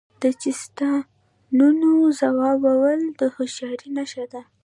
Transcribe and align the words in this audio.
د 0.21 0.23
چیستانونو 0.41 1.89
ځوابول 2.19 2.99
د 3.19 3.21
هوښیارۍ 3.35 3.89
نښه 3.97 4.25
ده. 4.31 4.41